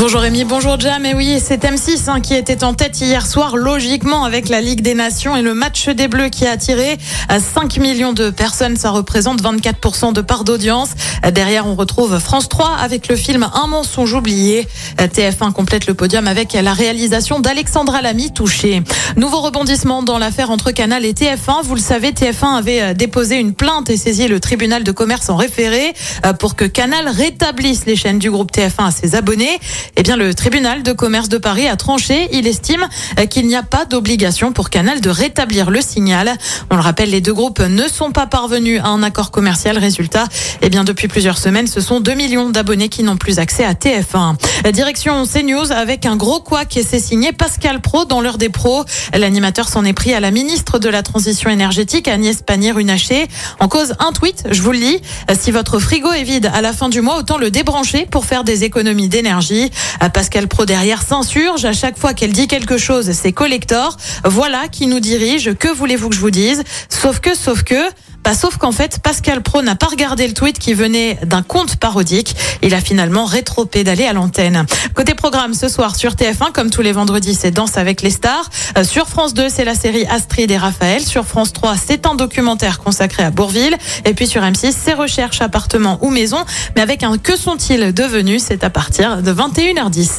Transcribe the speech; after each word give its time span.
Bonjour 0.00 0.22
Rémi, 0.22 0.44
bonjour 0.44 0.80
Jam. 0.80 1.04
Et 1.04 1.12
oui, 1.12 1.38
c'est 1.44 1.62
M6 1.62 2.08
hein, 2.08 2.20
qui 2.22 2.32
était 2.32 2.64
en 2.64 2.72
tête 2.72 2.98
hier 3.02 3.26
soir, 3.26 3.58
logiquement, 3.58 4.24
avec 4.24 4.48
la 4.48 4.62
Ligue 4.62 4.80
des 4.80 4.94
Nations 4.94 5.36
et 5.36 5.42
le 5.42 5.52
match 5.52 5.90
des 5.90 6.08
Bleus 6.08 6.30
qui 6.30 6.46
a 6.46 6.52
attiré 6.52 6.96
5 7.28 7.76
millions 7.76 8.14
de 8.14 8.30
personnes. 8.30 8.78
Ça 8.78 8.92
représente 8.92 9.42
24% 9.42 10.14
de 10.14 10.22
part 10.22 10.44
d'audience. 10.44 10.88
Derrière, 11.34 11.66
on 11.66 11.74
retrouve 11.74 12.18
France 12.18 12.48
3 12.48 12.76
avec 12.80 13.08
le 13.08 13.16
film 13.16 13.46
Un 13.52 13.66
mensonge 13.66 14.14
oublié. 14.14 14.66
TF1 14.96 15.52
complète 15.52 15.86
le 15.86 15.92
podium 15.92 16.26
avec 16.26 16.54
la 16.54 16.72
réalisation 16.72 17.38
d'Alexandra 17.38 18.00
Lamy 18.00 18.32
touchée. 18.32 18.82
Nouveau 19.18 19.42
rebondissement 19.42 20.02
dans 20.02 20.16
l'affaire 20.16 20.48
entre 20.48 20.70
Canal 20.70 21.04
et 21.04 21.12
TF1. 21.12 21.62
Vous 21.62 21.74
le 21.74 21.80
savez, 21.80 22.12
TF1 22.12 22.56
avait 22.56 22.94
déposé 22.94 23.36
une 23.36 23.52
plainte 23.52 23.90
et 23.90 23.98
saisi 23.98 24.28
le 24.28 24.40
tribunal 24.40 24.82
de 24.82 24.92
commerce 24.92 25.28
en 25.28 25.36
référé 25.36 25.92
pour 26.38 26.56
que 26.56 26.64
Canal 26.64 27.06
rétablisse 27.06 27.84
les 27.84 27.96
chaînes 27.96 28.18
du 28.18 28.30
groupe 28.30 28.50
TF1 28.50 28.86
à 28.86 28.90
ses 28.92 29.14
abonnés. 29.14 29.60
Eh 29.96 30.02
bien, 30.02 30.16
le 30.16 30.34
tribunal 30.34 30.82
de 30.82 30.92
commerce 30.92 31.28
de 31.28 31.38
Paris 31.38 31.68
a 31.68 31.76
tranché. 31.76 32.28
Il 32.32 32.46
estime 32.46 32.86
qu'il 33.28 33.46
n'y 33.46 33.56
a 33.56 33.62
pas 33.62 33.84
d'obligation 33.84 34.52
pour 34.52 34.70
Canal 34.70 35.00
de 35.00 35.10
rétablir 35.10 35.70
le 35.70 35.80
signal. 35.80 36.32
On 36.70 36.76
le 36.76 36.82
rappelle, 36.82 37.10
les 37.10 37.20
deux 37.20 37.34
groupes 37.34 37.60
ne 37.60 37.88
sont 37.88 38.10
pas 38.10 38.26
parvenus 38.26 38.80
à 38.82 38.88
un 38.88 39.02
accord 39.02 39.30
commercial. 39.30 39.78
Résultat, 39.78 40.26
eh 40.62 40.68
bien, 40.68 40.84
depuis 40.84 41.08
plusieurs 41.08 41.38
semaines, 41.38 41.66
ce 41.66 41.80
sont 41.80 42.00
2 42.00 42.14
millions 42.14 42.50
d'abonnés 42.50 42.88
qui 42.88 43.02
n'ont 43.02 43.16
plus 43.16 43.38
accès 43.38 43.64
à 43.64 43.74
TF1. 43.74 44.36
Direction 44.72 45.24
CNews 45.24 45.72
avec 45.72 46.06
un 46.06 46.16
gros 46.16 46.40
quoi 46.40 46.64
qui 46.64 46.82
s'est 46.82 47.00
signé 47.00 47.32
Pascal 47.32 47.80
Pro 47.80 48.04
dans 48.04 48.20
l'heure 48.20 48.38
des 48.38 48.48
pros. 48.48 48.84
L'animateur 49.14 49.68
s'en 49.68 49.84
est 49.84 49.92
pris 49.92 50.14
à 50.14 50.20
la 50.20 50.30
ministre 50.30 50.78
de 50.78 50.88
la 50.88 51.02
Transition 51.02 51.50
énergétique, 51.50 52.08
Agnès 52.08 52.42
Pannier-Runacher. 52.42 53.28
En 53.58 53.68
cause, 53.68 53.94
un 53.98 54.12
tweet, 54.12 54.44
je 54.50 54.62
vous 54.62 54.72
le 54.72 54.78
lis. 54.78 55.00
Si 55.38 55.50
votre 55.50 55.78
frigo 55.78 56.10
est 56.12 56.22
vide 56.22 56.50
à 56.52 56.60
la 56.60 56.72
fin 56.72 56.88
du 56.88 57.00
mois, 57.00 57.18
autant 57.18 57.38
le 57.38 57.50
débrancher 57.50 58.06
pour 58.10 58.24
faire 58.24 58.44
des 58.44 58.64
économies 58.64 59.08
d'énergie. 59.08 59.70
Pascal 60.12 60.48
Pro 60.48 60.64
derrière 60.64 61.02
s'insurge. 61.02 61.64
À 61.64 61.72
chaque 61.72 61.98
fois 61.98 62.14
qu'elle 62.14 62.32
dit 62.32 62.48
quelque 62.48 62.78
chose, 62.78 63.10
c'est 63.12 63.32
collector. 63.32 63.96
Voilà 64.24 64.68
qui 64.68 64.86
nous 64.86 65.00
dirige. 65.00 65.54
Que 65.54 65.68
voulez-vous 65.68 66.08
que 66.08 66.14
je 66.14 66.20
vous 66.20 66.30
dise? 66.30 66.62
Sauf 66.88 67.20
que, 67.20 67.34
sauf 67.34 67.62
que... 67.62 67.90
Pas 68.22 68.34
sauf 68.34 68.56
qu'en 68.58 68.72
fait, 68.72 69.00
Pascal 69.02 69.42
Pro 69.42 69.62
n'a 69.62 69.74
pas 69.74 69.86
regardé 69.86 70.26
le 70.26 70.34
tweet 70.34 70.58
qui 70.58 70.74
venait 70.74 71.18
d'un 71.24 71.42
compte 71.42 71.76
parodique. 71.76 72.36
Il 72.62 72.74
a 72.74 72.80
finalement 72.80 73.24
rétro-pédalé 73.24 74.04
à 74.04 74.12
l'antenne. 74.12 74.66
Côté 74.94 75.14
programme, 75.14 75.54
ce 75.54 75.68
soir 75.68 75.96
sur 75.96 76.12
TF1, 76.12 76.52
comme 76.52 76.70
tous 76.70 76.82
les 76.82 76.92
vendredis, 76.92 77.34
c'est 77.34 77.50
Danse 77.50 77.78
avec 77.78 78.02
les 78.02 78.10
stars. 78.10 78.48
Euh, 78.76 78.84
sur 78.84 79.08
France 79.08 79.34
2, 79.34 79.48
c'est 79.48 79.64
la 79.64 79.74
série 79.74 80.06
Astrid 80.06 80.50
et 80.50 80.58
Raphaël. 80.58 81.02
Sur 81.02 81.24
France 81.26 81.52
3, 81.52 81.76
c'est 81.76 82.06
un 82.06 82.14
documentaire 82.14 82.78
consacré 82.78 83.22
à 83.22 83.30
Bourville. 83.30 83.76
Et 84.04 84.14
puis 84.14 84.26
sur 84.26 84.42
M6, 84.42 84.74
c'est 84.78 84.94
Recherche, 84.94 85.40
appartement 85.40 85.98
ou 86.02 86.10
maison. 86.10 86.38
Mais 86.76 86.82
avec 86.82 87.02
un 87.02 87.16
Que 87.18 87.36
sont-ils 87.36 87.92
devenus 87.92 88.42
C'est 88.46 88.64
à 88.64 88.70
partir 88.70 89.22
de 89.22 89.32
21h10. 89.32 90.10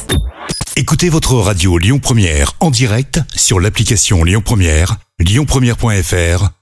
Écoutez 0.76 1.08
votre 1.10 1.34
radio 1.34 1.76
Lyon 1.76 1.98
Première 1.98 2.52
en 2.60 2.70
direct 2.70 3.20
sur 3.36 3.60
l'application 3.60 4.24
Lyon 4.24 4.42
Première, 4.42 4.96
lyonpremière.fr 5.18 6.61